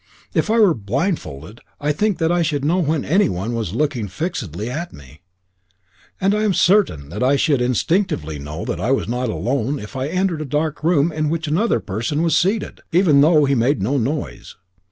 If 0.33 0.49
I 0.49 0.59
were 0.59 0.73
blindfolded, 0.73 1.61
I 1.79 1.91
think 1.91 2.17
that 2.17 2.31
I 2.31 2.41
should 2.41 2.65
know 2.65 2.79
when 2.79 3.05
anyone 3.05 3.53
was 3.53 3.75
looking 3.75 4.07
fixedly 4.07 4.67
at 4.67 4.91
me, 4.91 5.21
and 6.19 6.33
I 6.33 6.41
am 6.41 6.55
certain 6.55 7.09
that 7.09 7.21
I 7.21 7.35
should 7.35 7.61
instinctively 7.61 8.39
know 8.39 8.65
that 8.65 8.79
I 8.81 8.89
was 8.89 9.07
not 9.07 9.29
alone 9.29 9.77
if 9.77 9.95
I 9.95 10.07
entered 10.07 10.41
a 10.41 10.45
dark 10.45 10.83
room 10.83 11.11
in 11.11 11.29
which 11.29 11.47
another 11.47 11.79
person 11.79 12.23
was 12.23 12.35
seated, 12.35 12.81
even 12.91 13.21
though 13.21 13.45
he 13.45 13.53
made 13.53 13.83
no 13.83 13.99
noise. 13.99 14.55